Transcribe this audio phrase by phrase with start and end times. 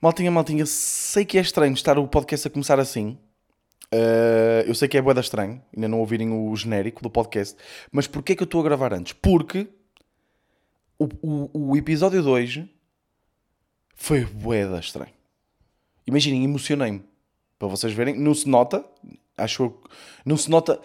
[0.00, 3.18] Maltinha, maltinha, sei que é estranho estar o podcast a começar assim.
[3.92, 7.56] Uh, eu sei que é boeda estranho, ainda não ouvirem o genérico do podcast.
[7.92, 9.12] Mas porquê é que eu estou a gravar antes?
[9.12, 9.68] Porque
[10.98, 12.64] o, o, o episódio 2
[13.94, 15.12] foi boeda estranho.
[16.06, 17.04] Imaginem, emocionei-me.
[17.58, 18.84] Para vocês verem, não se nota,
[19.36, 19.72] acho
[20.24, 20.80] não se nota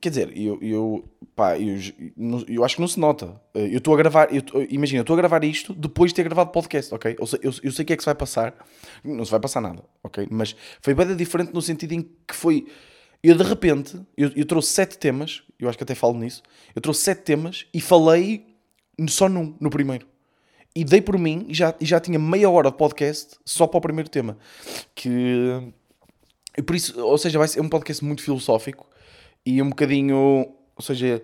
[0.00, 1.04] quer dizer, eu, eu,
[1.34, 1.76] pá, eu,
[2.46, 3.40] eu acho que não se nota.
[3.52, 6.22] Eh, eu estou a gravar, eu, imagina, eu estou a gravar isto depois de ter
[6.22, 7.16] gravado podcast, ok?
[7.18, 8.54] Eu, eu, eu sei o que é que se vai passar,
[9.02, 10.28] não se vai passar nada, ok?
[10.30, 12.66] Mas foi bem diferente no sentido em que foi.
[13.22, 16.42] Eu de repente, eu, eu trouxe sete temas, eu acho que até falo nisso.
[16.74, 18.46] Eu trouxe sete temas e falei
[19.08, 20.06] só num, no primeiro.
[20.76, 23.80] E dei por mim e já, já tinha meia hora de podcast só para o
[23.80, 24.38] primeiro tema.
[24.94, 25.72] Que.
[26.64, 28.86] Por isso, ou seja, vai ser um podcast muito filosófico
[29.46, 30.16] e um bocadinho,
[30.74, 31.22] ou seja,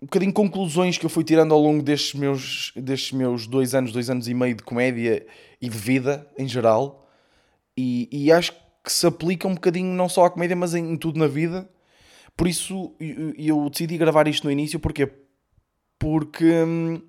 [0.00, 3.90] um bocadinho conclusões que eu fui tirando ao longo destes meus, destes meus dois anos,
[3.90, 5.26] dois anos e meio de comédia
[5.60, 7.10] e de vida em geral.
[7.76, 8.52] E, e acho
[8.84, 11.68] que se aplica um bocadinho não só à comédia, mas em, em tudo na vida.
[12.36, 15.10] Por isso eu, eu, decidi gravar isto no início, porquê?
[15.98, 17.02] Porque hum,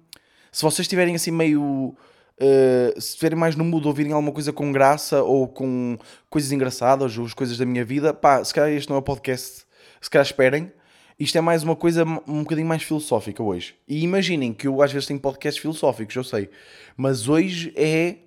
[0.51, 1.95] se vocês estiverem assim meio
[2.41, 5.97] Uh, se estiverem mais no mood ouvirem alguma coisa com graça ou com
[6.29, 9.01] coisas engraçadas ou as coisas da minha vida, pá, se calhar este não é o
[9.01, 9.65] podcast,
[9.99, 10.71] se calhar esperem.
[11.19, 13.75] Isto é mais uma coisa um bocadinho mais filosófica hoje.
[13.85, 16.49] E imaginem que eu às vezes tenho podcasts filosóficos, eu sei.
[16.95, 18.19] Mas hoje é.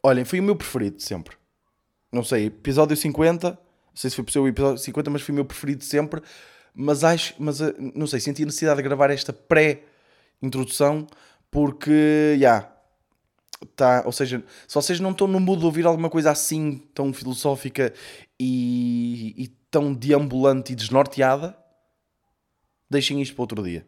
[0.00, 1.36] Olhem, foi o meu preferido sempre.
[2.12, 3.50] Não sei, episódio 50.
[3.50, 3.58] Não
[3.92, 6.22] sei se foi o episódio 50, mas foi o meu preferido sempre.
[6.72, 11.08] Mas acho, mas eh, não sei, senti a necessidade de gravar esta pré-introdução
[11.54, 12.76] porque, já, yeah,
[13.76, 17.12] tá, ou seja, se vocês não estão no mood de ouvir alguma coisa assim, tão
[17.12, 17.94] filosófica
[18.40, 21.56] e, e tão deambulante e desnorteada,
[22.90, 23.86] deixem isto para outro dia.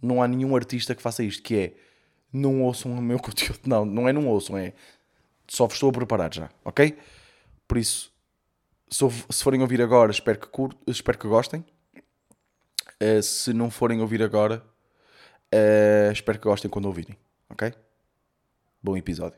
[0.00, 1.74] Não há nenhum artista que faça isto, que é,
[2.32, 3.60] não ouçam o meu conteúdo.
[3.66, 4.72] Não, não é não ouçam, é
[5.46, 6.96] só vos estou a preparar já, ok?
[7.68, 8.10] Por isso,
[8.88, 11.62] se, se forem ouvir agora, espero que, curto, espero que gostem.
[13.02, 14.64] Uh, se não forem ouvir agora,
[15.52, 17.16] Uh, espero que gostem quando ouvirem,
[17.48, 17.74] ok?
[18.80, 19.36] Bom episódio.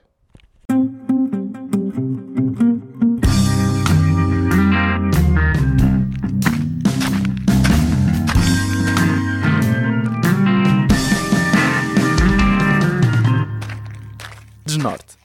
[14.67, 15.17] Desnorte.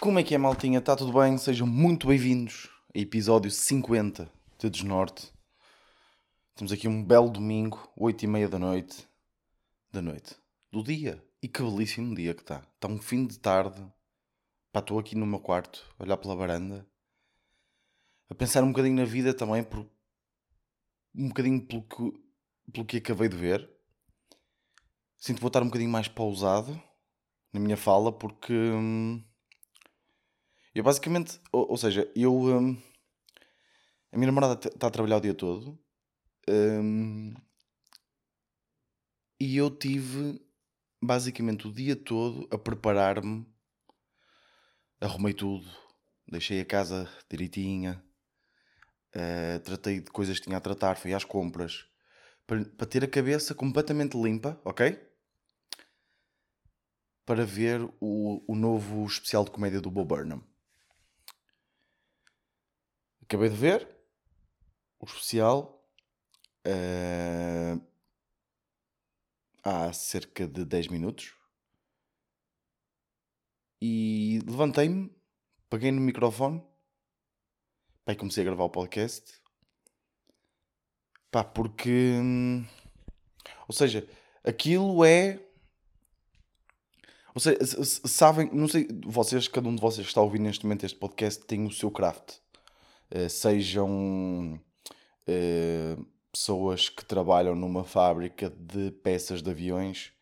[0.00, 0.80] Como é que é, maltinha?
[0.80, 1.38] Está tudo bem?
[1.38, 4.28] Sejam muito bem-vindos a episódio 50
[4.58, 5.32] de Desnorte.
[6.56, 9.13] Temos aqui um belo domingo, 8 e meia da noite
[9.94, 10.36] da noite,
[10.72, 11.24] do dia.
[11.40, 12.66] E que belíssimo dia que está.
[12.74, 13.80] Está um fim de tarde.
[14.72, 16.84] Pá, estou aqui no meu quarto, a olhar pela varanda,
[18.28, 19.88] a pensar um bocadinho na vida também, por,
[21.14, 22.22] um bocadinho pelo que,
[22.72, 23.70] pelo que acabei de ver.
[25.16, 26.82] Sinto que vou estar um bocadinho mais pausado
[27.52, 29.22] na minha fala, porque hum,
[30.74, 32.76] eu basicamente, ou, ou seja, eu hum,
[34.10, 35.78] a minha namorada está a trabalhar o dia todo.
[36.48, 37.32] Hum,
[39.44, 40.40] e eu tive
[41.02, 43.46] basicamente o dia todo a preparar-me.
[44.98, 45.70] Arrumei tudo,
[46.26, 48.02] deixei a casa direitinha,
[49.14, 51.86] uh, tratei de coisas que tinha a tratar, fui às compras
[52.46, 54.98] para, para ter a cabeça completamente limpa, ok?
[57.26, 60.42] Para ver o, o novo especial de comédia do Bob Burnham.
[63.22, 63.86] Acabei de ver
[64.98, 65.86] o especial.
[66.66, 67.93] Uh,
[69.64, 71.34] há cerca de 10 minutos
[73.80, 75.10] e levantei-me,
[75.68, 76.62] peguei no microfone,
[78.04, 79.42] pá, e comecei a gravar o podcast.
[81.30, 82.18] Pá, porque.
[82.20, 82.64] Hum,
[83.68, 84.08] ou seja,
[84.42, 85.40] aquilo é.
[87.34, 90.86] Ou seja, sabem, não sei, vocês, cada um de vocês que está ouvir neste momento
[90.86, 92.36] este podcast tem o seu craft.
[93.14, 94.54] Uh, sejam
[95.28, 100.12] uh, pessoas que trabalham numa fábrica de peças de aviões,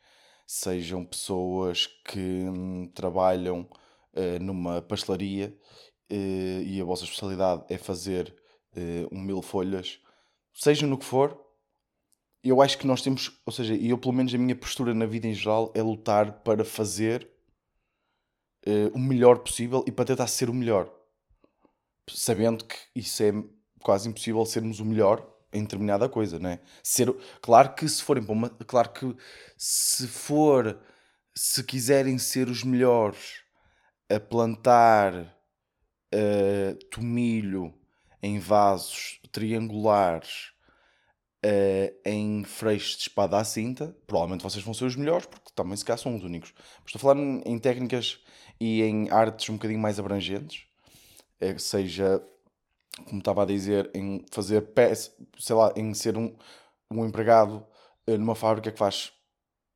[0.46, 3.62] sejam pessoas que hum, trabalham
[4.12, 5.56] uh, numa pastelaria
[6.10, 8.36] uh, e a vossa especialidade é fazer
[8.76, 10.00] uh, um mil folhas,
[10.52, 11.40] seja no que for,
[12.44, 15.26] eu acho que nós temos, ou seja, eu pelo menos a minha postura na vida
[15.26, 17.30] em geral é lutar para fazer
[18.94, 20.92] o melhor possível e para tentar ser o melhor,
[22.08, 23.32] sabendo que isso é
[23.80, 26.60] quase impossível sermos o melhor em determinada coisa, não é?
[26.82, 29.14] Ser, claro que se forem para uma, claro que
[29.56, 30.80] se for,
[31.34, 33.42] se quiserem ser os melhores
[34.10, 37.72] a plantar uh, tomilho
[38.22, 40.52] em vasos triangulares
[41.44, 45.76] uh, em freixos de espada à cinta, provavelmente vocês vão ser os melhores, porque também
[45.76, 46.54] se calhar são os únicos.
[46.86, 48.20] Estou a falar em técnicas
[48.60, 50.64] e em artes um bocadinho mais abrangentes,
[51.42, 52.22] uh, seja,
[53.06, 56.34] como estava a dizer, em fazer peças, sei lá, em ser um,
[56.90, 57.64] um empregado
[58.06, 59.12] uh, numa fábrica que faz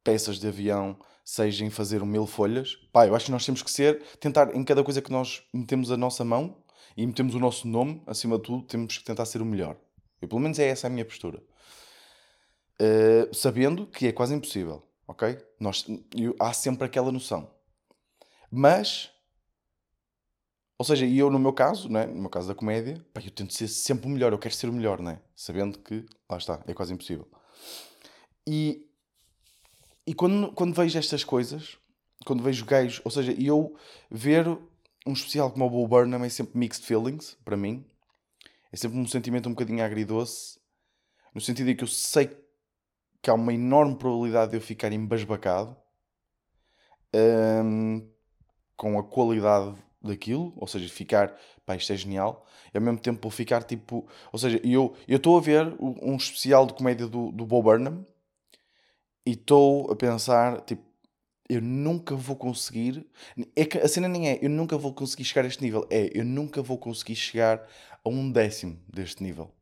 [0.05, 2.77] peças de avião, seja em fazer um mil folhas.
[2.93, 5.91] Pá, eu acho que nós temos que ser, tentar em cada coisa que nós metemos
[5.91, 6.63] a nossa mão
[6.97, 9.77] e metemos o nosso nome, acima de tudo, temos que tentar ser o melhor.
[10.21, 11.43] Eu, pelo menos é essa a minha postura.
[12.81, 15.39] Uh, sabendo que é quase impossível, ok?
[15.59, 15.87] Nós,
[16.17, 17.51] eu, há sempre aquela noção.
[18.51, 19.11] Mas,
[20.79, 23.31] ou seja, e eu no meu caso, né, no meu caso da comédia, pá, eu
[23.31, 25.21] tento ser sempre o melhor, eu quero ser o melhor, né?
[25.35, 27.27] Sabendo que, lá está, é quase impossível.
[28.47, 28.87] E,
[30.07, 31.79] e quando, quando vejo estas coisas,
[32.25, 33.77] quando vejo gays, ou seja, eu
[34.11, 34.47] ver
[35.07, 37.85] um especial como o Bo Burnham é sempre mixed feelings, para mim.
[38.73, 40.59] É sempre um sentimento um bocadinho agridoce,
[41.35, 42.37] no sentido em que eu sei
[43.23, 45.77] que há uma enorme probabilidade de eu ficar embasbacado
[47.15, 48.09] um,
[48.77, 53.21] com a qualidade daquilo, ou seja, ficar, pá, isto é genial, e ao mesmo tempo
[53.23, 57.47] vou ficar tipo, ou seja, eu estou a ver um especial de comédia do, do
[57.47, 58.05] Bo Burnham
[59.25, 60.85] e estou a pensar, tipo,
[61.49, 63.07] eu nunca vou conseguir,
[63.55, 66.11] é que a cena nem é, eu nunca vou conseguir chegar a este nível, é,
[66.13, 67.67] eu nunca vou conseguir chegar
[68.05, 69.53] a um décimo deste nível.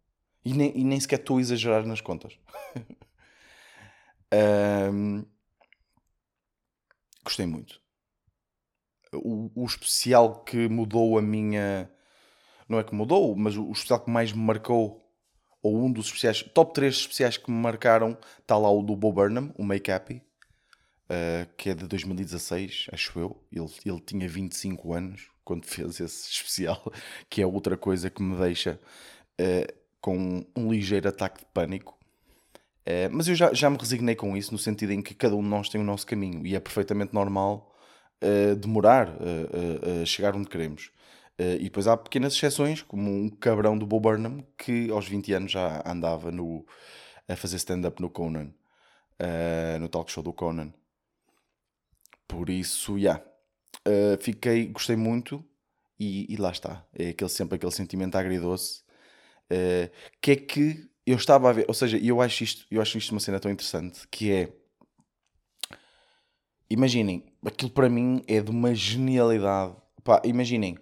[0.45, 2.39] E nem, e nem sequer estou a exagerar nas contas.
[4.35, 5.25] Um,
[7.25, 7.84] gostei muito.
[9.17, 11.91] O, o, especial que mudou a minha.
[12.69, 15.03] Não é que mudou, mas o, especial que mais me marcou,
[15.63, 19.13] ou um dos especiais, top 3 especiais que me marcaram, está lá o do Bo
[19.13, 23.43] Burnham, o Make Happy, uh, que é de 2016, acho eu.
[23.53, 26.93] Ele, ele tinha 25 anos quando fez esse especial,
[27.29, 28.81] que é outra coisa que me deixa
[29.41, 31.99] uh, com um ligeiro ataque de pânico
[32.85, 35.43] Uh, mas eu já, já me resignei com isso, no sentido em que cada um
[35.43, 37.74] de nós tem o nosso caminho e é perfeitamente normal
[38.23, 40.91] uh, demorar uh, a chegar onde queremos.
[41.39, 45.53] e depois há pequenas exceções, como um cabrão do Bo Burnham que aos 20 anos
[45.53, 46.65] já andava no,
[47.29, 48.53] a fazer stand-up no Conan,
[49.81, 50.73] no talk show do Conan.
[52.29, 53.21] Por isso, já.
[53.21, 53.25] Yeah.
[54.21, 55.45] fiquei, gostei muito
[55.99, 56.87] e, e, lá está.
[56.97, 58.85] É aquele, sempre aquele sentimento agridoce.
[60.23, 63.11] que é que eu estava a ver, ou seja, eu acho isto, eu acho isto
[63.13, 64.53] uma cena tão interessante que é
[66.69, 69.75] imaginem, aquilo para mim é de uma genialidade.
[70.03, 70.77] Pá, imaginem,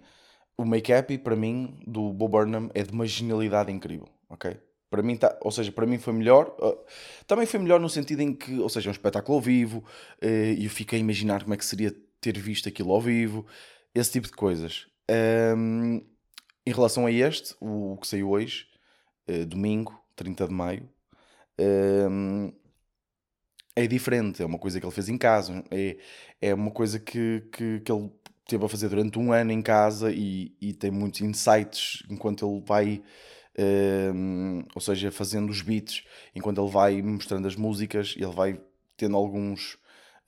[0.57, 4.57] o make-up para mim do Bob Burnham é de uma genialidade incrível, ok?
[4.89, 6.55] Para mim tá, ou seja, para mim foi melhor.
[6.59, 6.77] Uh,
[7.25, 9.79] também foi melhor no sentido em que, ou seja, é um espetáculo ao vivo,
[10.21, 13.45] uh, e eu fiquei a imaginar como é que seria ter visto aquilo ao vivo,
[13.93, 14.85] esse tipo de coisas.
[15.57, 16.01] Um,
[16.65, 18.67] em relação a este, o que saiu hoje,
[19.27, 20.89] uh, domingo, 30 de maio,
[21.59, 22.53] um,
[23.83, 24.41] é diferente.
[24.41, 25.97] É uma coisa que ele fez em casa, é,
[26.41, 28.09] é uma coisa que, que, que ele
[28.47, 32.63] teve a fazer durante um ano em casa e, e tem muitos insights enquanto ele
[32.65, 33.01] vai.
[33.55, 36.03] Um, ou seja, fazendo os beats,
[36.35, 38.59] enquanto ele vai mostrando as músicas, ele vai
[38.97, 39.77] tendo alguns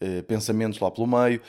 [0.02, 1.42] uh, pensamentos lá pelo meio.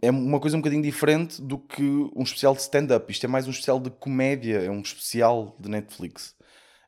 [0.00, 1.82] É uma coisa um bocadinho diferente do que
[2.14, 3.10] um especial de stand-up.
[3.10, 6.36] Isto é mais um especial de comédia, é um especial de Netflix.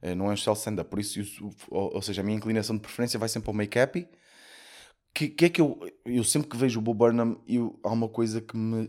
[0.03, 0.91] Eh, não é um especial stand-up.
[0.91, 1.21] Por isso,
[1.71, 4.07] ou, seja, a minha inclinação de preferência vai sempre ao make-up.
[5.17, 8.07] Que, que é que eu, eu sempre que vejo o Bo Burnham, eu, há uma
[8.07, 8.87] coisa que me,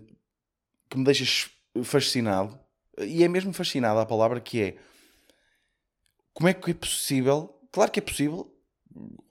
[0.90, 1.50] que me deixa
[1.86, 2.60] fascinado,
[3.00, 4.78] e é mesmo fascinado a palavra, que é
[6.34, 8.54] como é que é possível, claro que é possível,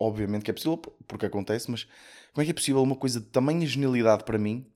[0.01, 1.85] obviamente que é possível, porque acontece, mas
[2.33, 4.67] como é que é possível uma coisa de tamanha genialidade para mim,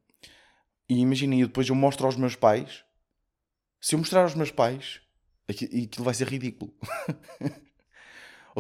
[0.91, 2.85] e imaginem, depois eu mostro aos meus pais,
[3.81, 5.00] se eu mostrar aos meus pais,
[5.49, 6.71] aquilo vai ser ridículo.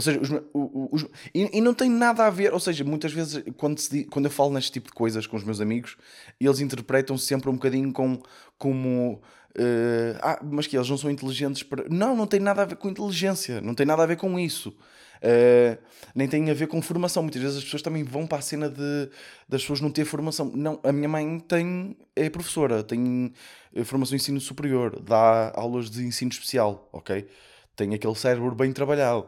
[0.00, 3.12] ou seja, os, os, os, e, e, não tem nada a ver, ou seja, muitas
[3.12, 5.98] vezes quando, se, quando eu falo neste tipo de coisas com os meus amigos,
[6.40, 8.18] eles interpretam sempre um bocadinho com,
[8.56, 9.20] como.
[9.50, 11.84] Uh, ah, mas que eles não são inteligentes para.
[11.90, 14.70] Não, não tem nada a ver com inteligência, não tem nada a ver com isso.
[14.70, 15.76] Uh,
[16.14, 17.22] nem tem a ver com formação.
[17.22, 19.10] Muitas vezes as pessoas também vão para a cena de,
[19.46, 20.50] das pessoas não ter formação.
[20.54, 23.34] Não, a minha mãe tem, é professora, tem
[23.74, 27.28] eh, formação em ensino superior, dá aulas de ensino especial, ok?
[27.76, 29.26] Tem aquele cérebro bem trabalhado.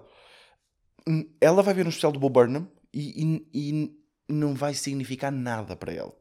[1.40, 5.76] Ela vai ver um especial do Bob Burnham e, e, e não vai significar nada
[5.76, 6.14] para ela.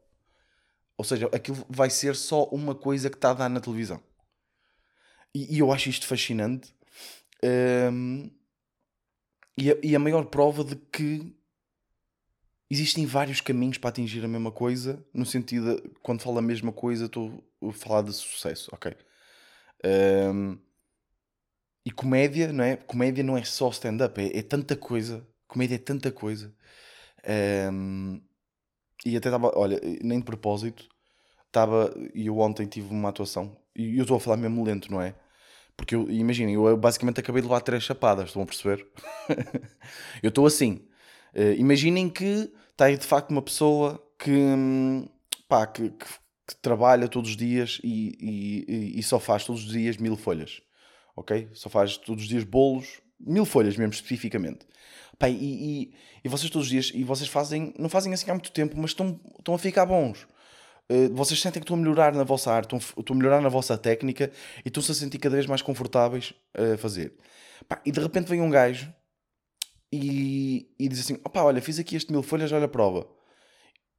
[0.96, 4.02] Ou seja, aquilo vai ser só uma coisa que está a dar na televisão.
[5.34, 6.74] E, e eu acho isto fascinante.
[7.92, 8.30] Um,
[9.56, 11.34] e a, e a maior prova de que
[12.70, 16.72] existem vários caminhos para atingir a mesma coisa, no sentido de, quando falo a mesma
[16.72, 18.96] coisa, estou a falar de sucesso, ok?
[19.84, 20.58] Um,
[21.84, 22.76] e comédia, não é?
[22.76, 25.26] Comédia não é só stand-up, é, é, tanta coisa.
[25.48, 26.54] Comédia é tanta coisa.
[27.72, 28.20] Um,
[29.04, 30.88] e até estava, olha, nem de propósito,
[31.46, 35.00] estava, e eu ontem tive uma atuação, e eu estou a falar mesmo lento, não
[35.02, 35.14] é?
[35.76, 38.86] Porque eu, imaginem, eu basicamente acabei de levar três chapadas, estão a perceber?
[40.22, 40.86] eu estou assim.
[41.34, 45.08] Uh, imaginem que está aí de facto uma pessoa que, hum,
[45.48, 46.06] pá, que, que,
[46.46, 50.60] que trabalha todos os dias e, e, e, só faz todos os dias mil folhas,
[51.16, 51.48] ok?
[51.52, 54.66] Só faz todos os dias bolos, mil folhas mesmo especificamente.
[55.18, 58.34] Pá, e, e, e, vocês todos os dias, e vocês fazem, não fazem assim há
[58.34, 60.26] muito tempo, mas estão, estão a ficar bons.
[60.90, 63.48] Uh, vocês sentem que estão a melhorar na vossa arte, estão, estão a melhorar na
[63.48, 64.32] vossa técnica
[64.64, 67.14] e estão-se a sentir cada vez mais confortáveis a fazer.
[67.68, 68.92] Pá, e de repente vem um gajo
[69.92, 73.06] e, e diz assim: opá, olha, fiz aqui este mil folhas, olha a prova.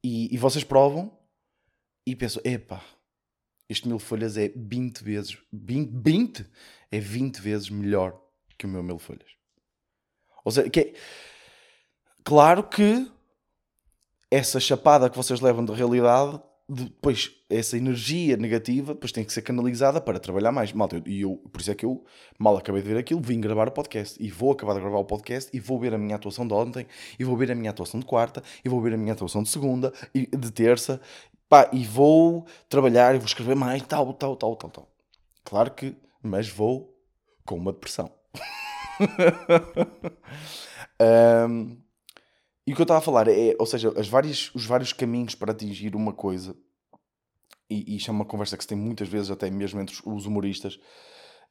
[0.03, 1.17] E, e vocês provam
[2.05, 2.83] e pensam: epá,
[3.69, 6.45] este mil folhas é 20 vezes, 20, 20?
[6.93, 8.19] É 20 vezes melhor
[8.57, 9.31] que o meu mil folhas.
[10.45, 10.93] Ou seja, que é,
[12.23, 13.09] claro que
[14.29, 19.41] essa chapada que vocês levam de realidade depois essa energia negativa depois tem que ser
[19.41, 20.71] canalizada para trabalhar mais.
[20.71, 22.05] Malta, e eu, por isso é que eu
[22.39, 25.05] mal acabei de ver aquilo, vim gravar o podcast e vou acabar de gravar o
[25.05, 26.87] podcast e vou ver a minha atuação de ontem
[27.19, 29.49] e vou ver a minha atuação de quarta e vou ver a minha atuação de
[29.49, 31.01] segunda e de terça
[31.49, 34.87] pá, e vou trabalhar e vou escrever mais, tal, tal, tal, tal, tal.
[35.43, 36.93] Claro que, mas vou
[37.45, 38.11] com uma depressão.
[41.49, 41.77] um,
[42.65, 45.35] E o que eu estava a falar é, ou seja, as várias, os vários caminhos
[45.35, 46.55] para atingir uma coisa,
[47.69, 50.79] e, e é uma conversa que se tem muitas vezes, até mesmo entre os humoristas,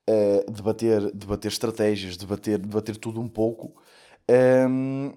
[0.09, 3.83] uh, debater, debater estratégias, debater, debater tudo um pouco.
[4.69, 5.13] Um,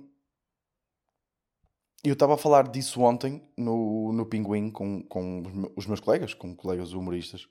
[2.04, 5.44] eu estava a falar disso ontem no, no Pinguim com, com
[5.76, 7.48] os meus colegas, com colegas humoristas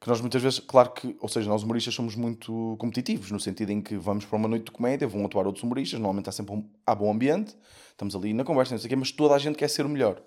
[0.00, 3.70] que nós muitas vezes, claro que, ou seja, nós humoristas somos muito competitivos, no sentido
[3.70, 6.54] em que vamos para uma noite de comédia, vão atuar outros humoristas, normalmente há sempre
[6.54, 7.56] um, há bom ambiente,
[7.90, 9.88] estamos ali na conversa, não sei o quê, mas toda a gente quer ser o
[9.88, 10.22] melhor.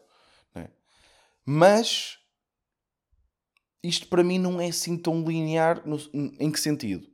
[0.55, 0.69] É?
[1.45, 2.17] Mas
[3.83, 7.07] isto para mim não é assim tão linear no, em que sentido?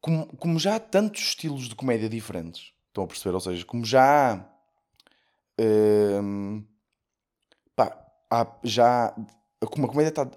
[0.00, 3.34] Como, como já há tantos estilos de comédia diferentes, estão a perceber?
[3.34, 6.64] Ou seja, como já há, hum,
[7.74, 9.14] pá, há já
[9.66, 10.28] como a comédia está.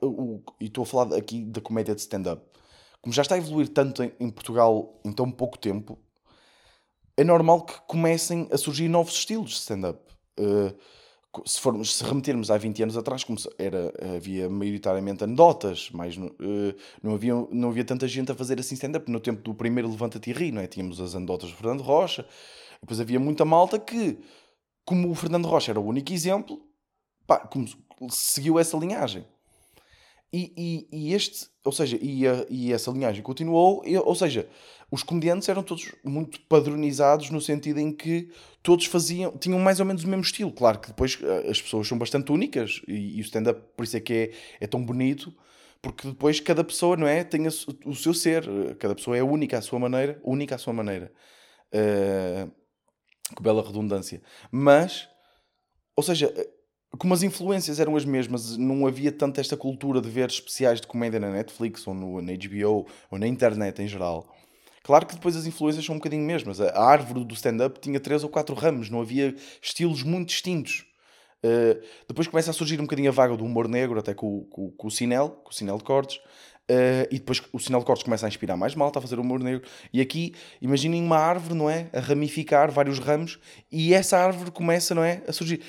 [0.60, 2.42] E estou a falar aqui da comédia de stand-up.
[3.01, 6.00] Como já está a evoluir tanto em, em, Portugal em tão pouco tempo,
[7.18, 10.00] é normal que comecem a surgir novos estilos de stand-up.
[10.39, 10.74] Uh,
[11.46, 16.32] se, formos, se remetermos há 20 anos atrás, como era, havia maioritariamente anedotas, mas uh,
[17.01, 19.10] não, havia, não havia tanta gente a fazer assim stand-up.
[19.12, 20.68] No tempo do primeiro Levanta-te e Ri, não é?
[20.68, 22.25] tínhamos as anedotas de Fernando Rocha,
[22.82, 24.20] depois havia muita malta que,
[24.86, 26.62] como o Fernando Rocha era o único exemplo,
[27.25, 27.39] pá,
[28.10, 29.26] seguiu essa linhagem.
[30.32, 34.50] E, e, e, este, ou seja, e, a, e essa linhagem continuou, e, ou seja,
[34.90, 38.32] os comediantes eram todos muito padronizados no sentido em que
[38.64, 40.52] todos faziam, tinham mais ou menos o mesmo estilo.
[40.52, 43.98] Claro que depois eh, as pessoas são bastante únicas e, e o stand-up, por isso
[43.98, 44.32] é que é,
[44.62, 45.32] é tão bonito,
[45.82, 47.52] porque depois cada pessoa, não é, tem a,
[47.86, 48.44] o seu ser,
[48.80, 51.12] cada pessoa é única à sua maneira, única à sua maneira.
[51.74, 52.52] Uh,
[53.36, 54.22] que bela redundância.
[54.52, 55.10] Mas,
[55.96, 56.34] ou seja,
[56.98, 60.88] como as influências eram as mesmas, não havia tanto esta cultura de ver especiais de
[60.88, 64.28] comédia na Netflix ou no, na HBO ou na internet em geral.
[64.84, 66.60] Claro que depois as influências são um bocadinho mesmas.
[66.60, 70.86] A árvore do stand-up tinha três ou quatro ramos, não havia estilos muito distintos.
[71.44, 74.72] Uh, depois começa a surgir um bocadinho a vaga do humor negro, até com, com,
[74.72, 76.20] com o Sinel, com o Sinel de Cortes.
[76.70, 79.42] Uh, e depois o Sinel de Cortes começa a inspirar mais malta a fazer humor
[79.42, 79.68] negro.
[79.92, 81.90] E aqui, imaginem uma árvore, não é?
[81.92, 83.38] A ramificar vários ramos
[83.70, 85.22] e essa árvore começa, não é?
[85.28, 85.62] A surgir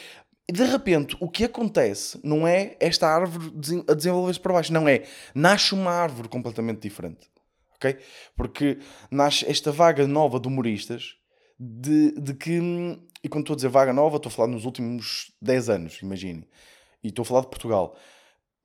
[0.53, 3.53] de repente, o que acontece não é esta árvore
[3.89, 5.05] a desenvolver-se para baixo, não é.
[5.35, 7.31] Nasce uma árvore completamente diferente.
[7.77, 7.97] Ok?
[8.37, 8.79] Porque
[9.11, 11.17] nasce esta vaga nova de humoristas
[11.59, 12.61] de, de que.
[13.23, 16.47] E quando estou a dizer vaga nova, estou a falar nos últimos 10 anos, imagine.
[17.03, 17.97] E estou a falar de Portugal.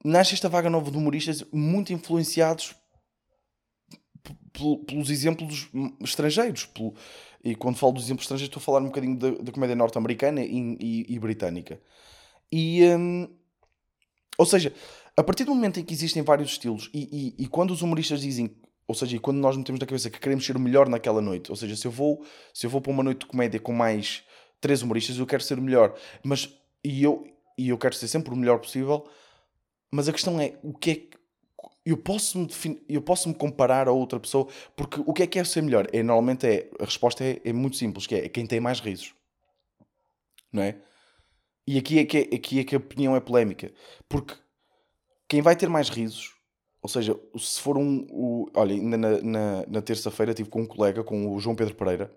[0.03, 2.75] Nasce esta vaga nova de humoristas muito influenciados
[4.85, 5.69] pelos exemplos
[6.01, 6.65] estrangeiros.
[6.65, 6.93] Pelo,
[7.43, 10.41] e quando falo dos exemplos estrangeiros, estou a falar um bocadinho da, da comédia norte-americana
[10.43, 11.79] e, e, e, britânica.
[12.51, 13.29] E, hum,
[14.37, 14.73] ou seja,
[15.15, 18.55] a partir do momento em que existem vários estilos e, e, quando os humoristas dizem,
[18.87, 21.55] ou seja, quando nós metemos na cabeça que queremos ser o melhor naquela noite, ou
[21.55, 24.23] seja, se eu vou, se eu vou para uma noite de comédia com mais
[24.59, 26.49] três humoristas, eu quero ser o melhor, mas
[26.83, 27.25] e eu,
[27.57, 29.07] e eu quero ser sempre o melhor possível,
[29.91, 31.18] mas a questão é o que é que
[31.85, 32.47] eu posso me
[32.87, 35.87] eu posso me comparar a outra pessoa porque o que é que é ser melhor
[35.93, 38.79] é normalmente é a resposta é, é muito simples que é, é, quem tem mais
[38.79, 39.13] risos
[40.51, 40.75] não é
[41.67, 43.71] e aqui é que aqui é que a opinião é polémica
[44.07, 44.35] porque
[45.27, 46.39] quem vai ter mais risos
[46.81, 48.07] Ou seja, se for um.
[48.09, 51.75] O, olha, ainda na, na, na terça-feira estive com um colega, com o João Pedro
[51.75, 52.11] Pereira,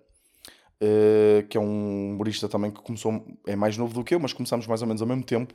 [0.82, 3.24] uh, que é um humorista também que começou.
[3.46, 5.54] É mais novo do que eu, mas começámos mais ou menos ao mesmo tempo.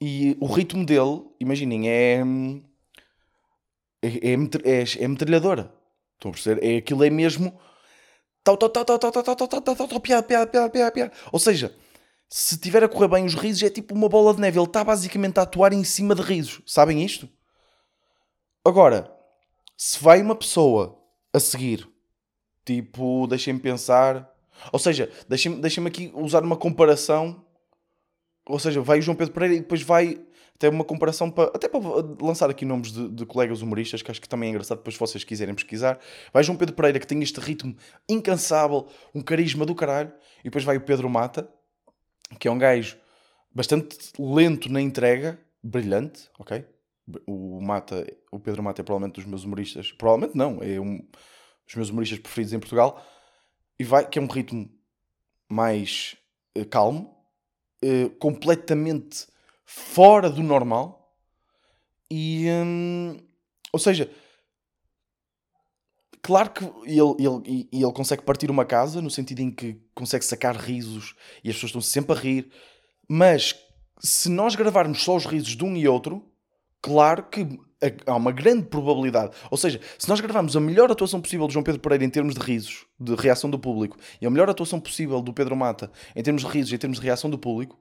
[0.00, 2.22] E o ritmo dele, imaginem, é.
[4.06, 5.72] É, é, é, é metralhadora.
[6.14, 6.64] Estão a perceber?
[6.64, 7.58] É, aquilo é mesmo.
[8.42, 11.12] Tal, tal, tal, tal, tal, tal, tal, tal, tal, tal, piada, piada, piada, piada, piada.
[11.32, 11.74] Ou seja,
[12.28, 14.58] se tiver a correr bem os risos, é tipo uma bola de neve.
[14.58, 16.62] Ele está basicamente a atuar em cima de risos.
[16.66, 17.28] Sabem isto?
[18.64, 19.12] Agora,
[19.76, 20.98] se vai uma pessoa
[21.32, 21.88] a seguir,
[22.64, 24.32] tipo, deixem-me pensar.
[24.72, 27.44] Ou seja, deixem-me deixem aqui usar uma comparação.
[28.46, 30.20] Ou seja, vai o João Pedro Pereira e depois vai
[30.56, 31.50] até uma comparação para.
[31.54, 31.80] Até para
[32.20, 35.00] lançar aqui nomes de, de, colegas humoristas, que acho que também é engraçado, depois se
[35.00, 36.00] vocês quiserem pesquisar.
[36.32, 37.76] Vai João Pedro Pereira, que tem este ritmo
[38.08, 41.48] incansável, um carisma do caralho, e depois vai o Pedro Mata,
[42.40, 42.96] que é um gajo
[43.54, 46.64] bastante lento na entrega, brilhante, ok?
[47.26, 50.98] O Mata, o Pedro Mata é provavelmente dos meus humoristas, provavelmente não, é um
[51.66, 53.04] dos meus humoristas preferidos em Portugal,
[53.78, 54.70] e vai, que é um ritmo
[55.48, 56.16] mais
[56.56, 57.14] uh, calmo,
[57.84, 59.26] uh, completamente
[59.66, 61.12] fora do normal,
[62.10, 63.18] e, hum,
[63.72, 64.08] ou seja,
[66.22, 70.56] claro que ele, ele, ele consegue partir uma casa, no sentido em que consegue sacar
[70.56, 72.50] risos e as pessoas estão sempre a rir,
[73.08, 73.56] mas
[73.98, 76.24] se nós gravarmos só os risos de um e outro,
[76.80, 77.58] claro que
[78.06, 79.36] há uma grande probabilidade.
[79.50, 82.34] Ou seja, se nós gravarmos a melhor atuação possível de João Pedro Pereira em termos
[82.34, 86.22] de risos, de reação do público, e a melhor atuação possível do Pedro Mata em
[86.22, 87.78] termos de risos, em termos de reação do público,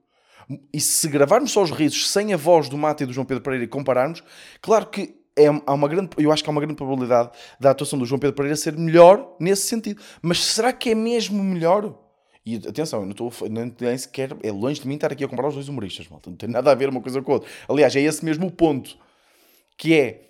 [0.71, 3.43] e se gravarmos só os risos sem a voz do Mata e do João Pedro
[3.43, 4.23] Pereira e compararmos,
[4.61, 7.99] claro que é, há uma grande, eu acho que há uma grande probabilidade da atuação
[7.99, 10.01] do João Pedro Pereira ser melhor nesse sentido.
[10.21, 11.93] Mas será que é mesmo melhor?
[12.45, 15.49] E atenção, eu não estou nem sequer, é longe de mim estar aqui a comparar
[15.49, 16.29] os dois humoristas, malta.
[16.29, 17.49] Não tem nada a ver uma coisa com a outra.
[17.67, 18.97] Aliás, é esse mesmo o ponto.
[19.75, 20.29] Que é,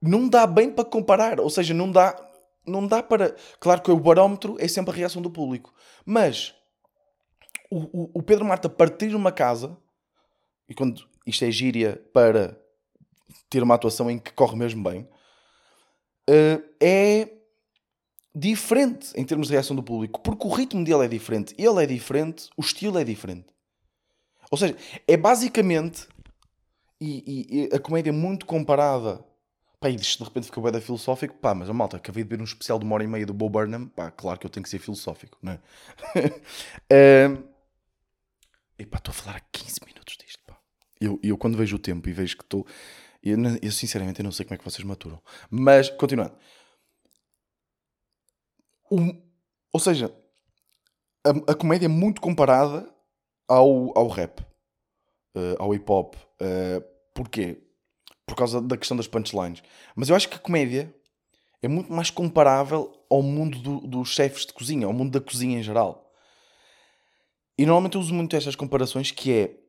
[0.00, 1.40] não dá bem para comparar.
[1.40, 2.14] Ou seja, não dá,
[2.66, 3.34] não dá para...
[3.58, 5.72] Claro que o barómetro é sempre a reação do público.
[6.04, 6.54] Mas,
[7.74, 9.76] o, o, Pedro Marta partir uma casa,
[10.68, 12.58] e quando isto é gíria para
[13.48, 15.08] ter uma atuação em que corre mesmo bem,
[16.28, 17.28] uh, é
[18.34, 21.86] diferente em termos de reação do público, porque o ritmo dele é diferente, ele é
[21.86, 23.46] diferente, o estilo é diferente.
[24.50, 24.76] Ou seja,
[25.08, 26.06] é basicamente
[27.00, 29.24] e, e, e a comédia é muito comparada.
[29.80, 32.44] Pá, e de repente fica bem filosófico, pá, mas a malta, acabei de ver um
[32.44, 34.70] especial de uma hora e meia do Bo Burnham, pá, claro que eu tenho que
[34.70, 35.58] ser filosófico, não é?
[37.26, 37.42] uh,
[38.82, 40.58] estou a falar há 15 minutos disto, pá.
[41.00, 42.66] Eu, eu quando vejo o tempo e vejo que estou.
[43.22, 45.20] Eu, eu, sinceramente eu não sei como é que vocês maturam.
[45.50, 46.34] Mas, continuando.
[49.72, 50.14] ou seja,
[51.24, 52.88] a, a, comédia é muito comparada
[53.48, 54.40] ao, ao rap,
[55.36, 56.14] uh, ao hip hop.
[56.16, 56.82] Uh,
[57.14, 57.62] porquê?
[58.26, 59.62] Por causa da questão das punchlines.
[59.94, 60.94] Mas eu acho que a comédia
[61.62, 65.58] é muito mais comparável ao mundo do, dos chefes de cozinha, ao mundo da cozinha
[65.58, 66.11] em geral.
[67.58, 69.62] E normalmente eu uso muito estas comparações que é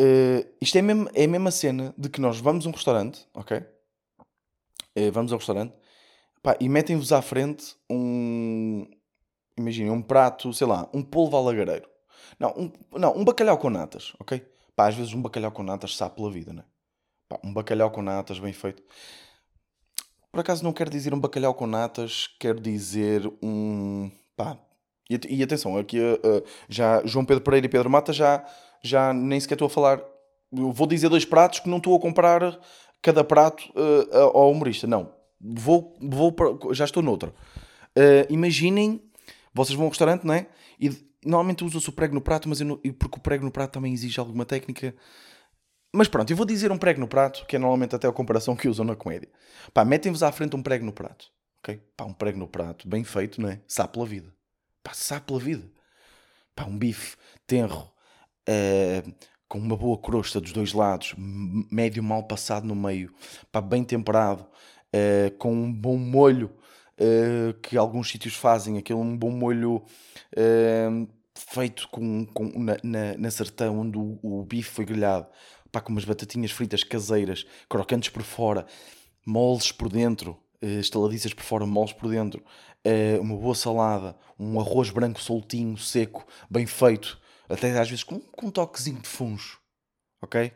[0.00, 3.26] Uh, isto é, mesmo, é a mesma cena de que nós vamos a um restaurante,
[3.34, 3.58] ok?
[4.96, 5.74] Uh, vamos ao restaurante
[6.40, 8.88] pá, e metem-vos à frente um.
[9.56, 11.88] Imaginem, um prato, sei lá, um polvo alagareiro.
[12.38, 14.46] Não um, não, um bacalhau com natas, ok?
[14.76, 16.64] Pá, às vezes um bacalhau com natas sabe pela vida, né?
[17.28, 18.82] Pá, um bacalhau com natas bem feito.
[20.30, 24.12] Por acaso não quero dizer um bacalhau com natas, quero dizer um.
[24.36, 24.56] Pá.
[25.08, 28.44] E, e atenção, aqui uh, já João Pedro Pereira e Pedro Mata já
[28.82, 30.00] já nem sequer estou a falar.
[30.52, 32.58] Eu vou dizer dois pratos que não estou a comprar
[33.02, 34.86] cada prato uh, ao humorista.
[34.86, 35.12] Não.
[35.40, 37.30] Vou, vou para, já estou noutra.
[37.96, 39.02] Uh, imaginem,
[39.52, 40.46] vocês vão ao restaurante, não é?
[40.80, 40.90] E
[41.24, 43.92] normalmente usa-se o prego no prato, mas eu não, porque o prego no prato também
[43.92, 44.94] exige alguma técnica.
[45.92, 48.54] Mas pronto, eu vou dizer um prego no prato, que é normalmente até a comparação
[48.54, 49.28] que usam na comédia.
[49.72, 51.26] Pá, metem-vos à frente um prego no prato.
[51.58, 51.80] Ok?
[51.96, 53.60] Pá, um prego no prato, bem feito, não é?
[53.66, 54.32] Sabe pela vida.
[54.92, 55.70] Sabe pela vida.
[56.54, 57.90] Pá, um bife tenro,
[58.48, 59.14] uh,
[59.48, 63.12] com uma boa crosta dos dois lados, médio mal passado no meio,
[63.52, 66.50] pá, bem temperado, uh, com um bom molho
[67.00, 69.84] uh, que alguns sítios fazem, aquele um bom molho
[71.34, 75.28] feito com, com, na, na, na onde o, o bife foi grelhado,
[75.70, 78.66] pá, com umas batatinhas fritas caseiras, crocantes por fora,
[79.24, 82.42] moles por dentro, estaladiças por fora, moles por dentro,
[82.86, 87.18] uh, uma boa salada, um arroz branco soltinho, seco, bem feito,
[87.48, 89.60] até às vezes com, com um toquezinho de funcho,
[90.20, 90.52] ok?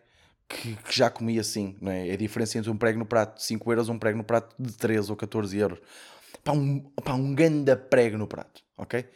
[0.48, 2.08] Que, que, já comi assim, não é?
[2.08, 4.24] É a diferença entre um prego no prato de 5 euros e um prego no
[4.24, 5.78] prato de 13 ou 14 euros.
[6.44, 9.08] Pá, um, pá, um ganda prego no prato, ok?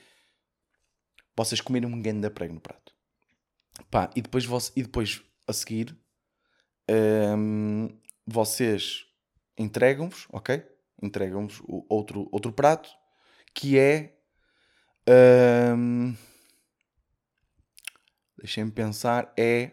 [1.37, 2.95] Vocês comerem um ganda prego no prato.
[3.91, 5.95] Pá, e depois, você, e depois a seguir,
[6.89, 7.89] um,
[8.27, 9.05] vocês
[9.59, 10.65] entregam-vos, ok?
[11.03, 12.89] Entregam-vos outro, outro prato
[13.55, 14.15] que é.
[15.77, 16.15] hum,
[18.39, 19.73] Deixem-me pensar, é.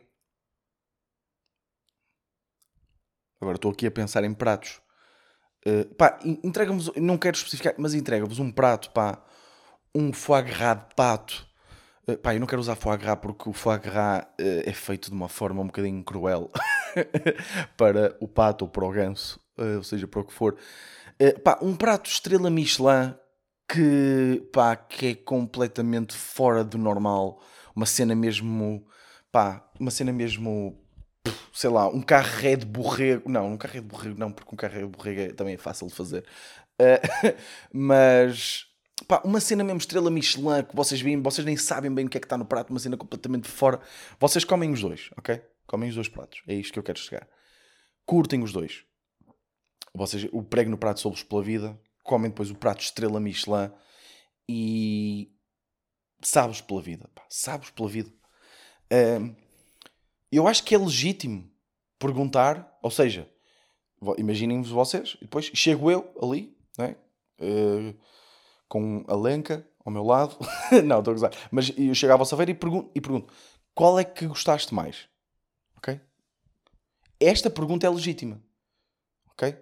[3.40, 4.82] Agora estou aqui a pensar em pratos.
[5.68, 9.24] Uh, pá, en- entrega-vos, não quero especificar, mas entrega-vos um prato, pá,
[9.94, 11.48] um foie gras de pato.
[12.08, 15.10] Uh, pá, eu não quero usar foie gras porque o foie gras uh, é feito
[15.10, 16.52] de uma forma um bocadinho cruel
[17.78, 20.58] para o pato ou para o ganso, uh, ou seja, para o que for.
[21.22, 23.16] Uh, pá, um prato estrela Michelin
[23.68, 27.42] que, pá, que é completamente fora do normal.
[27.76, 28.86] Uma cena mesmo,
[29.32, 30.80] pá, uma cena mesmo
[31.54, 33.30] sei lá, um carré de borrego.
[33.30, 35.88] Não, um carré de borrego não, porque um carré de borrego é- também é fácil
[35.88, 36.26] de fazer.
[36.80, 37.00] Eh,
[37.72, 38.66] mas,
[39.08, 42.18] pá, uma cena mesmo estrela Michelin que vocês veem, vocês nem sabem bem o que
[42.18, 43.80] é que está no prato, uma cena completamente fora.
[44.20, 45.42] Vocês comem os dois, ok?
[45.68, 46.42] Comem os dois pratos.
[46.48, 47.28] É isto que eu quero chegar.
[48.06, 48.84] Curtem os dois.
[49.94, 53.72] Vocês, o prego no prato solos pela vida, comem depois o prato estrela Michelin
[54.50, 55.32] e
[56.22, 58.12] sabes pela vida, pá, sabes pela vida.
[58.92, 59.36] Ahm,
[60.32, 61.50] eu acho que é legítimo
[62.00, 63.30] perguntar, ou seja,
[64.02, 66.58] vo- imaginem-vos vocês, e depois chego eu ali?
[67.40, 67.94] Eh,
[68.68, 70.38] com a lenca ao meu lado,
[70.86, 73.32] não, estou a gozar, mas eu chego à vossa feira e pergunto, e pergunto
[73.76, 75.08] qual é que gostaste mais?
[75.78, 76.00] Ok?
[77.20, 78.42] Esta pergunta é legítima,
[79.32, 79.56] ok?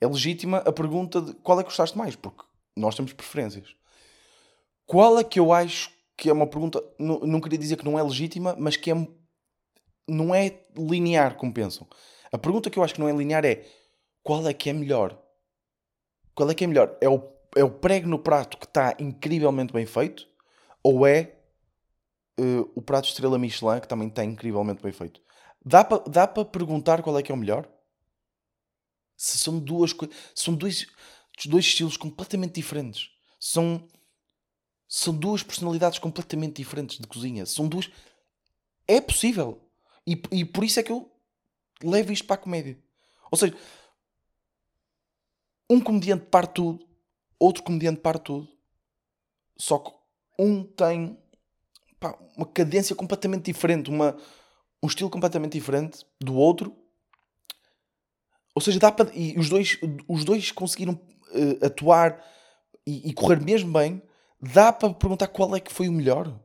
[0.00, 2.44] É legítima a pergunta de qual é que gostaste mais, porque
[2.76, 3.74] nós temos preferências.
[4.86, 7.98] Qual é que eu acho que é uma pergunta, não, não queria dizer que não
[7.98, 9.08] é legítima, mas que é
[10.08, 11.86] não é linear, como pensam.
[12.32, 13.64] A pergunta que eu acho que não é linear é
[14.22, 15.16] qual é que é melhor?
[16.34, 16.96] Qual é que é melhor?
[17.00, 17.22] É o,
[17.54, 20.26] é o prego no prato que está incrivelmente bem feito
[20.82, 21.34] ou é
[22.38, 25.20] eh, o prato estrela Michelin que também está incrivelmente bem feito?
[25.64, 27.68] Dá para dá perguntar qual é que é o melhor?
[29.18, 30.86] Se são duas coisas, são dois,
[31.44, 33.10] dois estilos completamente diferentes.
[33.38, 33.86] São
[34.88, 37.44] são duas personalidades completamente diferentes de cozinha.
[37.44, 37.90] São duas
[38.86, 39.60] é possível.
[40.06, 41.12] E, e por isso é que eu
[41.82, 42.78] levo isto para a comédia.
[43.30, 43.54] Ou seja,
[45.68, 46.88] um comediante parte tudo,
[47.38, 48.48] outro comediante parte tudo.
[49.58, 49.92] Só que
[50.38, 51.18] um tem
[52.00, 54.16] pá, uma cadência completamente diferente, uma,
[54.82, 56.74] um estilo completamente diferente do outro.
[58.58, 59.08] Ou seja, dá para.
[59.14, 61.00] E os dois, os dois conseguiram
[61.32, 62.20] eh, atuar
[62.84, 64.02] e, e correr mesmo bem.
[64.42, 66.26] Dá para perguntar qual é que foi o melhor.
[66.26, 66.40] Ou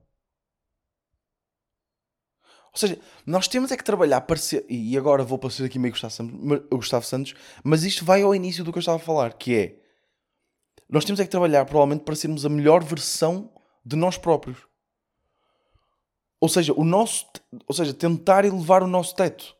[2.75, 4.63] seja, nós temos é que trabalhar para ser.
[4.69, 8.63] E agora vou parecer aqui meio Gustavo Santos, Gustavo Santos, mas isto vai ao início
[8.63, 9.79] do que eu estava a falar, que é.
[10.87, 13.51] Nós temos é que trabalhar provavelmente para sermos a melhor versão
[13.83, 14.59] de nós próprios.
[16.39, 17.25] Ou seja, o nosso,
[17.67, 19.55] ou seja, tentar elevar o nosso teto.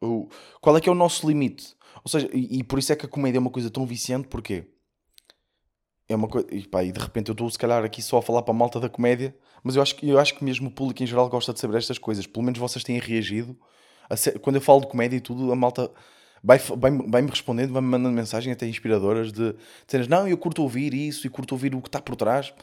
[0.00, 0.28] O,
[0.60, 1.75] qual é que é o nosso limite?
[2.06, 4.28] Ou seja, e, e por isso é que a comédia é uma coisa tão viciante,
[4.28, 4.70] porquê?
[6.08, 8.42] É uma coisa, e, e de repente eu estou se calhar aqui só a falar
[8.42, 11.06] para a malta da comédia, mas eu acho, eu acho que mesmo o público em
[11.06, 12.24] geral gosta de saber estas coisas.
[12.24, 13.58] Pelo menos vocês têm reagido.
[14.08, 15.90] a se- quando eu falo de comédia e tudo, a malta
[16.44, 20.94] vai- vai-me vai-me respondendo, vai-me mandando mensagens até inspiradoras de, de não, eu curto ouvir
[20.94, 22.54] isso e curto ouvir o que está por trás.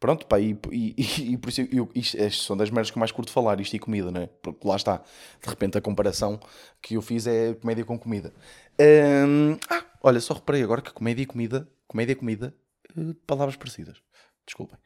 [0.00, 2.96] Pronto, pá, e, e, e- e por isso eu, isto, estas são das merdas que
[2.96, 4.26] eu mais curto falar, isto e comida, não é?
[4.26, 4.98] Porque lá está,
[5.42, 6.40] de repente a comparação
[6.82, 8.32] que eu fiz é comédia com comida.
[8.80, 12.54] Hum, ah, olha, só reparei agora que comédia e comida, comédia e comida,
[12.96, 13.98] eh, palavras parecidas.
[14.46, 14.78] Desculpem.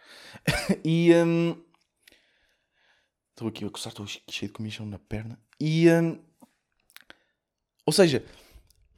[0.85, 1.57] e hum,
[3.31, 5.39] estou aqui a coçar, estou cheio de comichão na perna.
[5.61, 6.19] E hum,
[7.87, 8.25] ou seja,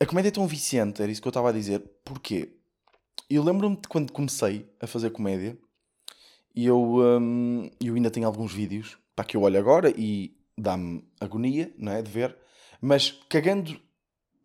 [0.01, 1.81] a comédia é tão viciante, era isso que eu estava a dizer.
[2.05, 2.53] Porquê?
[3.31, 5.59] Eu lembro-me de quando comecei a fazer comédia
[6.57, 6.81] e eu,
[7.21, 11.93] hum, eu ainda tenho alguns vídeos para que eu olho agora e dá-me agonia, não
[11.93, 12.03] é?
[12.03, 12.37] De ver,
[12.81, 13.79] mas cagando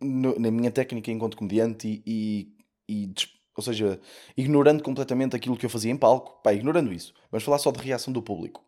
[0.02, 2.54] no- na minha técnica enquanto comediante e,
[2.90, 3.14] e, e
[3.56, 4.00] ou seja,
[4.36, 7.80] ignorando completamente aquilo que eu fazia em palco, pá, ignorando isso, vamos falar só de
[7.80, 8.64] reação do público.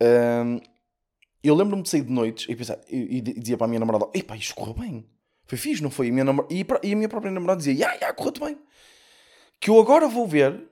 [0.00, 0.60] Hum,
[1.42, 4.08] eu lembro-me de sair de noites e, pensar, e, e dizia para a minha namorada:
[4.14, 5.08] Epá, isto correu bem.
[5.46, 6.06] Foi fixe, não foi?
[6.08, 6.62] E a minha, namor- e,
[6.92, 8.58] a minha própria namorada dizia: Ya, ya, correu-te bem.
[9.60, 10.68] Que eu agora vou ver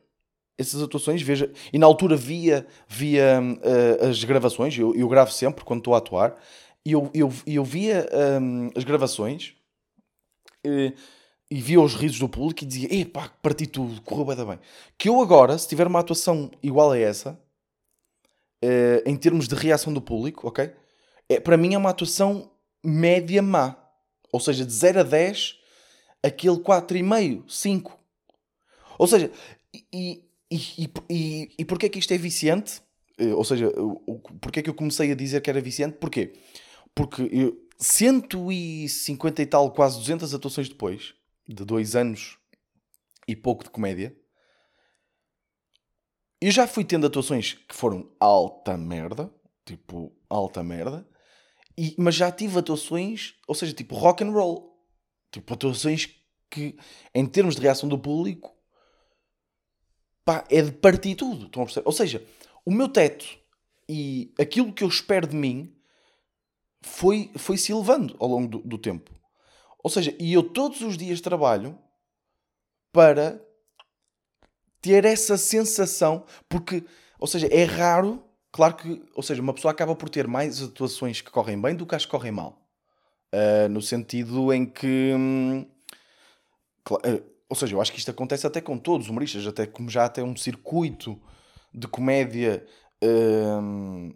[0.59, 5.65] essas atuações, veja, e na altura via, via eh, as gravações, eu, eu gravo sempre
[5.65, 6.35] quando estou a atuar,
[6.85, 8.09] e eu, eu, eu via
[8.41, 9.55] hum, as gravações
[10.65, 10.93] eh,
[11.51, 14.59] e via os risos do público e dizia: Epá, parti tudo, correu bem, bem.
[14.97, 17.39] Que eu agora, se tiver uma atuação igual a essa,
[18.63, 20.73] eh, em termos de reação do público, ok?
[21.29, 22.51] É, para mim é uma atuação
[22.85, 23.77] média má.
[24.33, 25.57] Ou seja, de 0 a 10,
[26.23, 27.99] aquele 4,5, 5.
[28.99, 29.31] Ou seja,
[29.93, 32.81] e, e, e, e, porquê é que isto é viciante?
[33.19, 33.73] Eh, Ou seja,
[34.41, 35.99] porquê é que eu comecei a dizer que era viciante?
[35.99, 36.35] Porquê?
[36.95, 41.15] Porque eu, 150 e tal, quase 200 atuações depois,
[41.47, 42.39] de dois anos
[43.29, 44.17] e pouco de comédia,
[46.41, 49.33] eu já fui tendo atuações que foram alta merda,
[49.65, 51.07] tipo, alta merda,
[51.77, 54.79] e, mas já tive atuações, ou seja, tipo rock and roll,
[55.31, 56.09] tipo atuações
[56.51, 56.77] que,
[57.15, 58.56] em termos de reação do público,
[60.27, 61.47] pá, é de partir tudo.
[61.47, 61.87] Estão a perceber?
[61.87, 62.27] Ou seja,
[62.65, 63.25] o meu teto
[63.89, 65.73] e aquilo que eu espero de mim
[66.83, 69.11] foi, foi se elevando ao longo do, do tempo.
[69.83, 71.79] Ou seja, e eu todos os dias trabalho
[72.93, 73.41] para
[74.81, 76.85] ter essa sensação, porque,
[77.21, 81.21] ou seja, é raro, claro que, ou seja, uma pessoa acaba por ter mais atuações
[81.21, 82.61] que correm bem do que as que correm mal.
[83.33, 85.13] Uh, no sentido em que.
[85.15, 85.67] Hum,
[86.91, 89.89] uh, ou seja, eu acho que isto acontece até com todos os humoristas, até como
[89.89, 91.21] já até um circuito
[91.73, 92.67] de comédia.
[93.03, 94.15] Uh,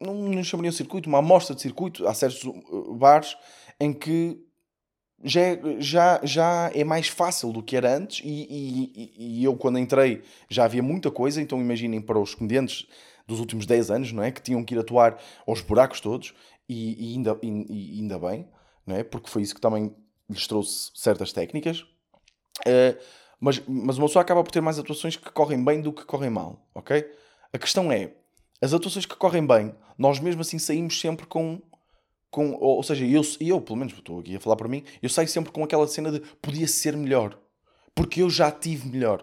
[0.00, 2.06] não, não chamaria um circuito, uma amostra de circuito.
[2.06, 3.36] Há certos uh, bares
[3.78, 4.44] em que
[5.22, 9.56] já é, já, já é mais fácil do que era antes e, e, e, eu
[9.56, 12.86] quando entrei já havia muita coisa, então imaginem para os comediantes
[13.26, 14.32] dos últimos 10 anos, não é?
[14.32, 16.34] Que tinham que ir atuar aos buracos todos
[16.68, 18.48] e, e ainda, e, ainda bem,
[18.84, 19.04] não é?
[19.04, 19.94] Porque foi isso que também
[20.28, 21.86] lhes trouxe certas técnicas.
[22.60, 23.00] Uh,
[23.40, 26.30] mas, mas uma pessoa acaba por ter mais atuações que correm bem do que correm
[26.30, 27.04] mal, ok?
[27.52, 28.12] A questão é,
[28.60, 31.60] as atuações que correm bem, nós mesmo assim saímos sempre com
[32.30, 35.28] com, ou seja, eu, eu pelo menos estou aqui a falar para mim, eu saio
[35.28, 37.38] sempre com aquela cena de podia ser melhor,
[37.94, 39.22] porque eu já tive melhor,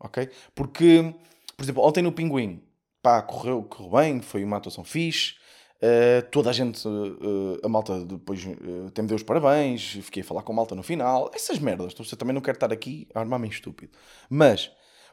[0.00, 0.28] ok?
[0.52, 1.14] Porque,
[1.56, 2.60] por exemplo, ontem no Pinguim,
[3.00, 5.36] pá, correu, correu bem, foi uma atuação fixe,
[5.82, 10.22] uh, toda a gente, uh, a malta depois uh, até me deu os parabéns, fiquei
[10.22, 12.72] a falar com a malta no final, essas merdas, então, você também não quero estar
[12.72, 13.92] aqui a armar-me estúpido,
[14.28, 14.70] mas,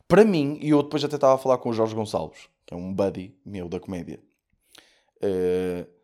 [0.08, 2.78] para mim, e eu depois até estava a falar com o Jorge Gonçalves, que é
[2.78, 4.20] um buddy meu da comédia,
[5.24, 5.98] uh,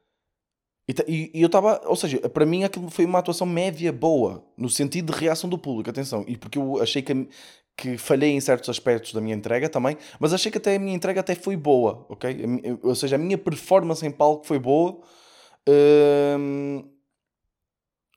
[1.08, 4.69] e, e, eu estava, ou seja, para mim aquilo foi uma atuação média boa, no
[4.69, 7.30] sentido de reação do público, atenção, e porque eu achei que,
[7.76, 10.96] que falhei em certos aspectos da minha entrega também, mas achei que até a minha
[10.96, 12.38] entrega até foi boa, ok?
[12.84, 15.02] Ou seja, a minha performance em palco foi boa,
[16.40, 16.90] hum,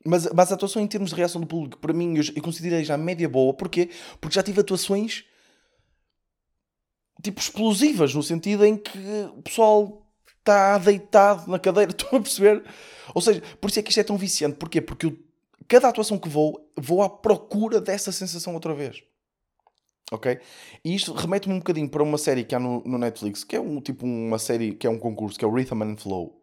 [0.05, 2.85] mas, mas a atuação em termos de reação do público, para mim, eu, eu considerei
[2.85, 3.91] já média boa, porquê?
[4.21, 5.25] Porque já tive atuações
[7.23, 8.99] tipo explosivas, no sentido em que
[9.37, 10.07] o pessoal
[10.39, 12.63] está deitado na cadeira, estão a perceber?
[13.15, 14.57] Ou seja, por isso é que isto é tão viciante.
[14.57, 14.81] Porquê?
[14.81, 15.19] Porque eu,
[15.67, 19.03] cada atuação que vou, vou à procura dessa sensação outra vez.
[20.13, 20.39] Ok?
[20.85, 23.61] E isto remete-me um bocadinho para uma série que há no, no, Netflix, que é
[23.61, 26.43] um tipo uma série que é um concurso, que é o Rhythm and Flow.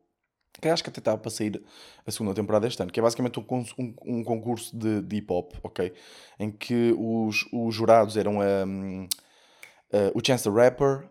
[0.61, 1.61] Que acho que até está para sair
[2.05, 3.45] a segunda temporada este ano, que é basicamente um,
[3.79, 5.93] um, um concurso de, de hip hop, ok?
[6.39, 11.09] Em que os, os jurados eram um, uh, o Chance the Rapper,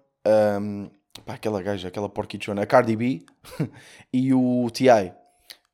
[0.61, 0.88] um,
[1.25, 3.25] Pá, aquela gaja, aquela porquichona, a Cardi B
[4.12, 5.12] e o T.I.,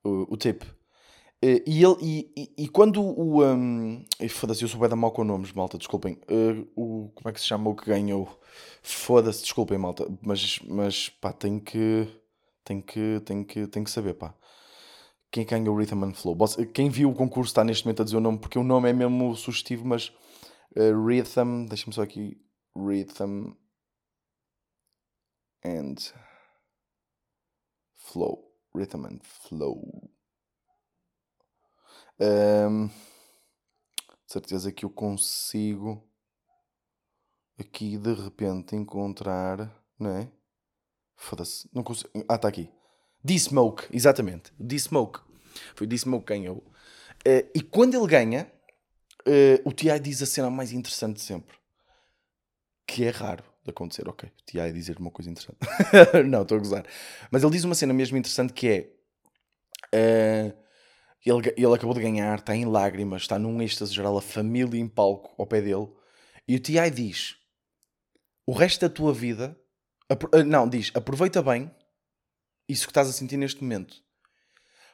[0.04, 0.77] o, o Tip.
[1.44, 3.44] Uh, e, ele, e, e, e, quando o.
[3.44, 6.18] Um, Foda-se, eu sou bem da mal com nomes, malta, desculpem.
[6.28, 8.40] Uh, o, como é que se chama o que ganhou?
[8.82, 10.08] Foda-se, desculpem, malta.
[10.20, 12.08] Mas, mas pá, tem que.
[12.64, 14.34] Tem que, tem que, tem que saber, pá.
[15.30, 16.36] Quem ganhou o Rhythm and Flow?
[16.74, 18.92] Quem viu o concurso está neste momento a dizer o nome, porque o nome é
[18.92, 20.08] mesmo sugestivo, mas.
[20.76, 21.66] Uh, Rhythm.
[21.66, 22.36] Deixa-me só aqui.
[22.76, 23.52] Rhythm
[25.64, 26.12] and
[27.96, 30.10] flow, rhythm and flow.
[32.20, 32.90] Um,
[34.26, 36.04] certeza que eu consigo
[37.58, 40.28] aqui de repente encontrar, não é?
[41.16, 42.10] Foda-se, não consigo.
[42.28, 42.70] Ah, está aqui.
[43.22, 44.52] D-Smoke, exatamente.
[44.58, 45.20] D-Smoke.
[45.74, 46.58] Foi D-Smoke que ganhou.
[47.26, 48.50] Uh, e quando ele ganha,
[49.26, 49.98] uh, o T.I.
[49.98, 51.56] diz a cena mais interessante de sempre.
[52.86, 54.08] Que é raro de acontecer.
[54.08, 54.72] Ok, o T.I.
[54.72, 55.58] dizer uma coisa interessante.
[56.28, 56.86] não, estou a gozar.
[57.30, 60.50] Mas ele diz uma cena mesmo interessante que é.
[60.52, 60.67] Uh,
[61.24, 64.88] ele, ele acabou de ganhar, está em lágrimas, está num êxtase geral, a família em
[64.88, 65.88] palco ao pé dele.
[66.46, 66.90] E o T.I.
[66.90, 67.36] diz:
[68.46, 69.58] O resto da tua vida.
[70.10, 71.70] Uh, não, diz: Aproveita bem
[72.68, 74.02] isso que estás a sentir neste momento.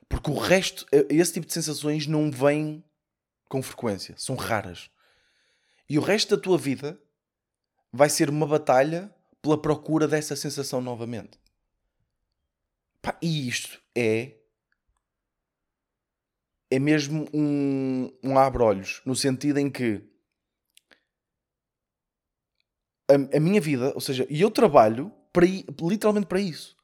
[0.09, 2.85] Porque o resto, esse tipo de sensações não vem
[3.49, 4.91] com frequência, são raras.
[5.89, 7.01] E o resto da tua vida
[7.93, 11.39] vai ser uma batalha pela procura dessa sensação novamente.
[13.01, 14.39] Pá, e isto é.
[16.75, 20.03] É mesmo um, um abre-olhos, no sentido em que
[23.09, 25.47] a, a, minha vida, ou seja, e eu trabalho para,
[25.81, 26.77] literalmente para isso,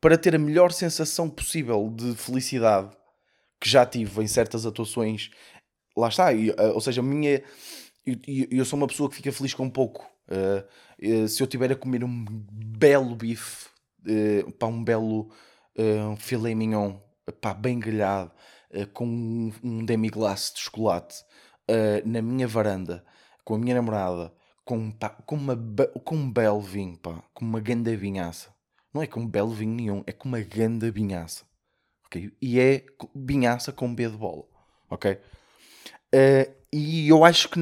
[0.00, 2.96] para ter a melhor sensação possível de felicidade
[3.60, 5.30] que já tive em certas atuações.
[5.96, 7.42] Lá está, e, ou seja, a minha.
[8.06, 8.16] Eu,
[8.48, 10.08] eu sou uma pessoa que fica feliz com pouco.
[10.28, 13.66] Uh, se eu tiver a comer um belo bife,
[14.06, 15.32] uh, pá, um belo
[15.76, 17.00] uh, filé mignon
[17.40, 18.30] pá, bem grelhado,
[18.74, 21.22] uh, com um, um demi-glace de chocolate
[21.70, 23.04] uh, na minha varanda,
[23.44, 24.32] com a minha namorada,
[24.64, 25.56] com, pá, com, uma,
[26.04, 28.54] com um belo vinho, pá, com uma ganda vinhaça.
[28.92, 31.44] Não é com um belo vinho nenhum, é com uma ganda vinhaça.
[32.06, 32.30] Okay?
[32.40, 34.44] E é vinhaça com B de bola.
[34.90, 35.18] Ok?
[36.14, 37.60] Uh, e eu acho que.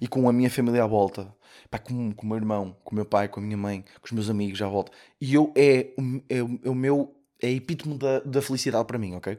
[0.00, 1.34] E com a minha família à volta,
[1.70, 4.06] pá, com, com o meu irmão, com o meu pai, com a minha mãe, com
[4.06, 4.92] os meus amigos à volta.
[5.20, 5.92] E eu é,
[6.28, 7.12] é, é o meu.
[7.40, 9.38] É epítome da, da felicidade para mim, ok?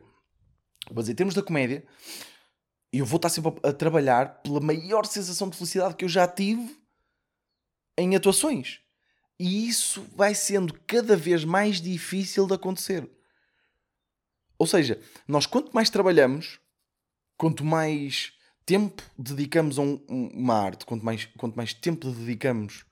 [0.91, 1.86] Dizer, em termos da comédia,
[2.91, 6.28] eu vou estar sempre a, a trabalhar pela maior sensação de felicidade que eu já
[6.28, 6.78] tive
[7.97, 8.80] em atuações.
[9.39, 13.10] E isso vai sendo cada vez mais difícil de acontecer.
[14.58, 16.60] Ou seja, nós quanto mais trabalhamos,
[17.38, 18.34] quanto mais
[18.65, 22.86] tempo dedicamos a um, uma arte, quanto mais, quanto mais tempo dedicamos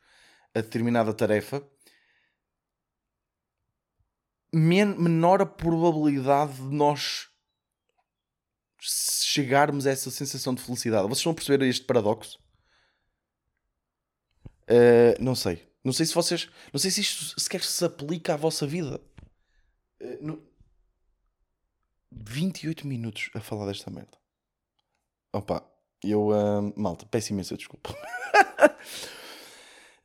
[0.53, 1.67] a determinada tarefa,
[4.53, 7.27] men menor a probabilidade de nós
[8.79, 11.07] chegarmos a essa sensação de felicidade.
[11.07, 12.39] Vocês a perceber este paradoxo?
[14.69, 15.67] Uh, não sei.
[15.83, 16.49] Não sei se vocês.
[16.73, 18.99] Não sei se isto sequer se aplica à vossa vida.
[20.01, 20.55] Uh, no...
[22.11, 24.17] 28 minutos a falar desta merda.
[25.33, 25.63] Opa,
[26.03, 26.29] eu.
[26.29, 27.91] Uh, malta, peço imensa desculpa.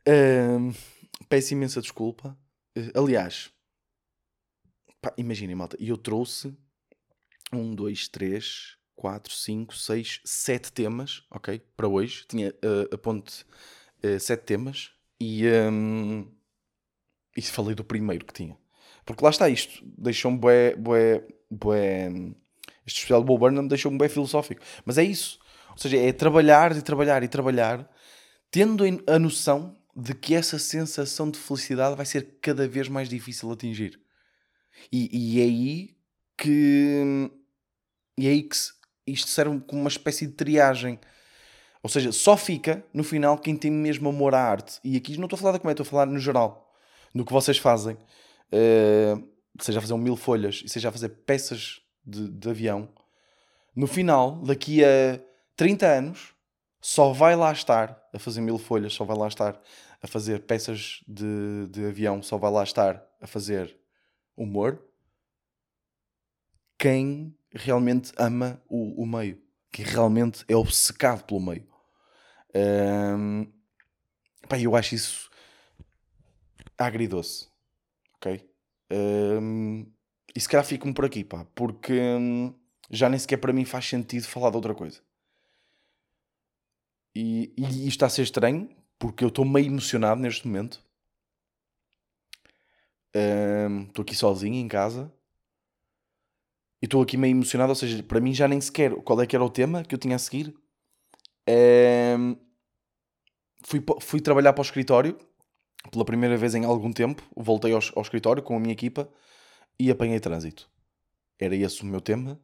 [0.06, 0.74] uh,
[1.28, 2.36] peço imensa desculpa.
[2.76, 3.50] Uh, aliás,
[5.16, 6.56] imaginem, malta, eu trouxe
[7.52, 11.60] um, dois, três, quatro, cinco, seis, sete temas, ok?
[11.76, 12.24] Para hoje.
[12.28, 13.44] Tinha uh, a ponte
[14.04, 16.26] uh, sete temas e, um,
[17.36, 18.56] e falei do primeiro que tinha.
[19.04, 22.08] Porque lá está isto, deixou-me bué, bué, bué,
[22.86, 24.62] este especial de Bo Burnham deixou-me bem filosófico.
[24.84, 25.38] Mas é isso.
[25.70, 27.90] Ou seja, é trabalhar e trabalhar e trabalhar,
[28.50, 33.48] tendo a noção de que essa sensação de felicidade vai ser cada vez mais difícil
[33.48, 34.00] de atingir.
[34.92, 35.96] E, e é aí
[36.36, 37.30] que.
[38.20, 38.54] E é aí que
[39.06, 41.00] isto serve como uma espécie de triagem.
[41.82, 44.78] Ou seja, só fica no final quem tem mesmo amor à arte.
[44.84, 46.70] E aqui não estou a falar da comédia, estou a falar no geral.
[47.14, 47.96] No que vocês fazem.
[48.52, 49.26] Uh,
[49.58, 52.90] seja a fazer um mil folhas, seja a fazer peças de, de avião.
[53.74, 55.18] No final, daqui a
[55.56, 56.34] 30 anos,
[56.78, 59.58] só vai lá estar a fazer mil folhas, só vai lá estar
[60.02, 63.74] a fazer peças de, de avião, só vai lá estar a fazer
[64.36, 64.78] humor.
[66.76, 71.66] Quem realmente ama o, o meio, quem realmente é obcecado pelo meio.
[72.54, 73.46] Um,
[74.48, 75.30] pá, eu acho isso
[76.76, 77.48] agridoce,
[78.16, 78.48] ok?
[78.92, 79.86] Um,
[80.34, 82.54] e se calhar fico-me por aqui, pá, porque um,
[82.90, 85.00] já nem sequer para mim faz sentido falar de outra coisa.
[87.14, 90.82] E, e isto está a ser estranho, porque eu estou meio emocionado neste momento.
[93.88, 95.12] Estou aqui sozinho em casa.
[96.82, 99.36] E estou aqui meio emocionado, ou seja, para mim já nem sequer qual é que
[99.36, 100.54] era o tema que eu tinha a seguir.
[103.62, 105.18] fui, fui trabalhar para o escritório
[105.90, 107.22] pela primeira vez em algum tempo.
[107.36, 109.10] Voltei ao, ao escritório com a minha equipa
[109.78, 110.70] e apanhei trânsito.
[111.38, 112.40] Era esse o meu tema.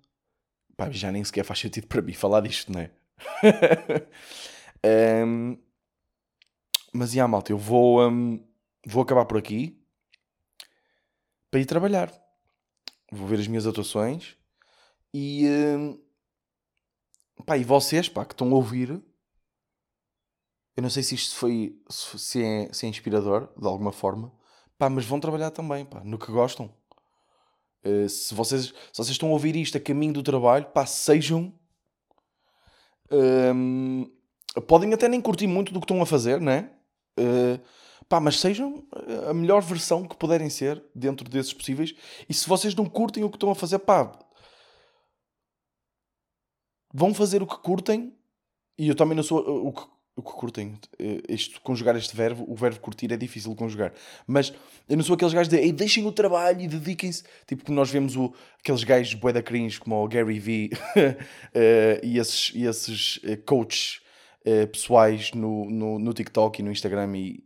[0.77, 2.90] Pá, já nem sequer faz sentido para mim falar disto, não é?
[5.25, 5.59] um,
[6.92, 8.42] mas, e yeah, malta, eu vou, um,
[8.87, 9.83] vou acabar por aqui
[11.51, 12.26] para ir trabalhar.
[13.11, 14.37] Vou ver as minhas atuações
[15.19, 15.99] e, um,
[17.45, 18.90] pá, e vocês, pá, que estão a ouvir,
[20.77, 24.31] eu não sei se isto foi, se é, se é inspirador de alguma forma,
[24.77, 26.71] pá, mas vão trabalhar também, pá, no que gostam.
[27.83, 31.55] Uh, se, vocês, se vocês estão a ouvir isto a caminho do trabalho, pá, sejam.
[33.11, 34.11] Um,
[34.66, 36.73] podem até nem curtir muito do que estão a fazer, né?
[37.19, 37.59] Uh,
[38.09, 38.85] pá, mas sejam
[39.29, 41.95] a melhor versão que puderem ser dentro desses possíveis.
[42.29, 44.13] E se vocês não curtem o que estão a fazer, pá,
[46.93, 48.13] vão fazer o que curtem.
[48.79, 49.83] E eu também não sou o que
[50.17, 53.93] o que curtem, eh, isto, conjugar este verbo, o verbo curtir é difícil de conjugar.
[54.27, 54.51] Mas
[54.89, 57.23] eu não sou aqueles gajos de deixem o trabalho e dediquem-se.
[57.47, 60.71] Tipo que nós vemos o, aqueles gajos bué da cringe, como o Gary Vee
[62.03, 64.01] e esses, e esses coaches
[64.73, 67.45] pessoais no, no, no TikTok e no Instagram e,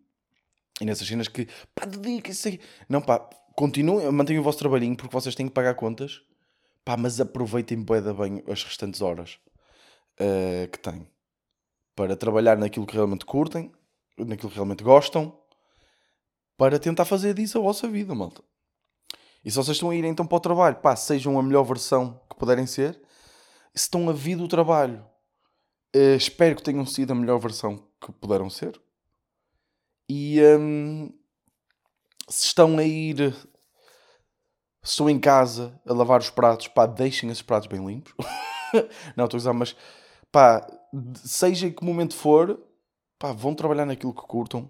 [0.81, 2.61] e nessas cenas que pá, dediquem-se.
[2.89, 6.23] Não, pá, continuem, mantenham o vosso trabalhinho porque vocês têm que pagar contas,
[6.85, 9.39] pá, mas aproveitem bué da bem as restantes horas
[10.71, 11.09] que têm
[11.97, 13.73] para trabalhar naquilo que realmente curtem,
[14.19, 15.39] naquilo que realmente gostam,
[16.57, 18.43] para tentar fazer disso a vossa vida, malta.
[19.45, 22.21] E se vocês estão a ir então para o trabalho, pá, sejam a melhor versão
[22.29, 22.95] que puderem ser.
[23.75, 25.05] Se estão a vir do trabalho,
[25.95, 28.81] eh, espero que tenham sido a melhor versão que puderam ser.
[30.13, 31.09] E hum,
[32.29, 33.33] se estão a ir
[34.83, 38.13] Se estou em casa a lavar os pratos, pá, deixem esses pratos bem limpos.
[39.17, 39.77] não, estou a usar, mas
[40.33, 40.67] pá,
[41.15, 42.61] seja em que momento for,
[43.21, 44.69] pá, vão trabalhar naquilo que curtam.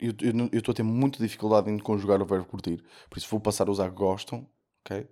[0.00, 0.10] Eu
[0.52, 3.70] estou a ter muita dificuldade em conjugar o verbo curtir, por isso vou passar a
[3.70, 4.50] usar gostam,
[4.80, 5.08] ok?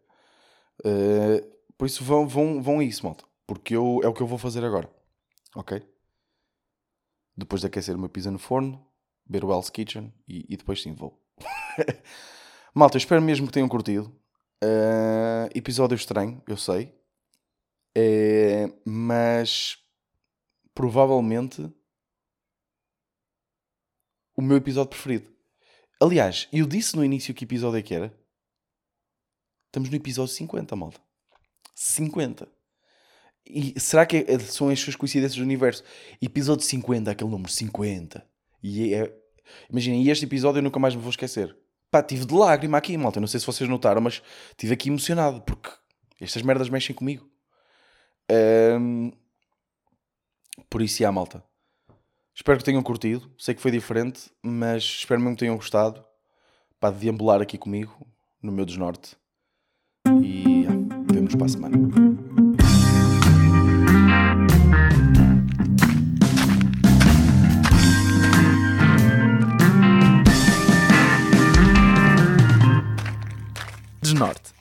[0.80, 4.26] Uh, por isso vão, vão, vão a isso, malta, porque eu, é o que eu
[4.26, 4.90] vou fazer agora,
[5.54, 5.80] ok?
[7.36, 8.84] Depois de aquecer uma pizza no forno,
[9.26, 11.20] ver o Hell's Kitchen e, e depois sim vou.
[12.74, 14.14] malta, espero mesmo que tenham curtido.
[14.62, 16.94] Uh, episódio estranho, eu sei.
[17.96, 19.78] É, mas
[20.74, 21.72] provavelmente
[24.36, 25.32] o meu episódio preferido.
[26.00, 28.12] Aliás, eu disse no início que episódio é que era.
[29.66, 31.00] Estamos no episódio 50, malta.
[31.74, 32.48] 50.
[33.46, 35.84] E será que é, são as suas coincidências do universo?
[36.20, 38.26] Episódio 50, aquele número 50.
[38.64, 39.14] E é.
[39.70, 41.54] Imaginem, este episódio eu nunca mais me vou esquecer.
[41.90, 43.20] Pá, tive de lágrima aqui, malta.
[43.20, 44.22] Não sei se vocês notaram, mas
[44.56, 45.70] tive aqui emocionado porque
[46.18, 47.28] estas merdas mexem comigo.
[48.80, 49.12] Um...
[50.70, 51.44] Por isso, já, malta.
[52.34, 53.30] Espero que tenham curtido.
[53.38, 56.02] Sei que foi diferente, mas espero mesmo que tenham gostado.
[56.80, 58.06] Para deambular aqui comigo,
[58.42, 59.16] no meu desnorte.
[60.22, 60.64] E
[61.12, 62.33] vemos para a semana.
[74.14, 74.53] Desnorte.